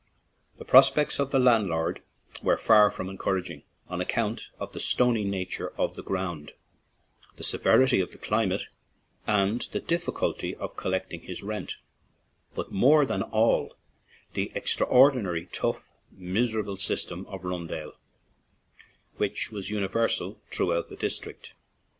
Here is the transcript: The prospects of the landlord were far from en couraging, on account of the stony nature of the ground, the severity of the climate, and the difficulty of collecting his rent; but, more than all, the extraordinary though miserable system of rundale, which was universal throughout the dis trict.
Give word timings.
The 0.57 0.65
prospects 0.65 1.19
of 1.19 1.29
the 1.29 1.37
landlord 1.37 2.01
were 2.41 2.57
far 2.57 2.89
from 2.89 3.07
en 3.07 3.19
couraging, 3.19 3.61
on 3.87 4.01
account 4.01 4.49
of 4.57 4.73
the 4.73 4.79
stony 4.79 5.23
nature 5.23 5.73
of 5.77 5.93
the 5.93 6.01
ground, 6.01 6.53
the 7.35 7.43
severity 7.43 7.99
of 7.99 8.11
the 8.11 8.17
climate, 8.17 8.63
and 9.27 9.61
the 9.61 9.79
difficulty 9.79 10.55
of 10.55 10.75
collecting 10.75 11.21
his 11.21 11.43
rent; 11.43 11.75
but, 12.55 12.71
more 12.71 13.05
than 13.05 13.21
all, 13.21 13.75
the 14.33 14.51
extraordinary 14.55 15.47
though 15.61 15.77
miserable 16.11 16.77
system 16.77 17.27
of 17.27 17.43
rundale, 17.43 17.91
which 19.17 19.51
was 19.51 19.69
universal 19.69 20.41
throughout 20.49 20.89
the 20.89 20.95
dis 20.95 21.19
trict. 21.19 21.51